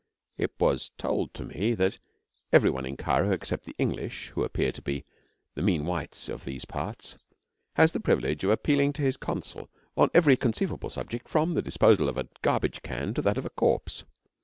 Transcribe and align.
It 0.35 0.51
was 0.59 0.89
told 0.97 1.31
to 1.35 1.45
me 1.45 1.75
that 1.75 1.99
every 2.51 2.71
one 2.71 2.87
in 2.87 2.97
Cairo 2.97 3.29
except 3.31 3.65
the 3.65 3.75
English, 3.77 4.29
who 4.29 4.43
appear 4.43 4.71
to 4.71 4.81
be 4.81 5.05
the 5.53 5.61
mean 5.61 5.85
whites 5.85 6.27
of 6.27 6.43
these 6.43 6.65
parts, 6.65 7.19
has 7.75 7.91
the 7.91 7.99
privilege 7.99 8.43
of 8.43 8.49
appealing 8.49 8.93
to 8.93 9.03
his 9.03 9.15
consul 9.15 9.69
on 9.95 10.09
every 10.15 10.37
conceivable 10.37 10.89
subject 10.89 11.27
from 11.29 11.53
the 11.53 11.61
disposal 11.61 12.09
of 12.09 12.17
a 12.17 12.27
garbage 12.41 12.81
can 12.81 13.13
to 13.13 13.21
that 13.21 13.37
of 13.37 13.45
a 13.45 13.51
corpse. 13.51 14.03